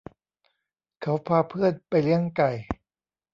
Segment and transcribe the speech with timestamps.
[1.01, 2.51] เขาพาเพื่อนไปเลี้ยงไก่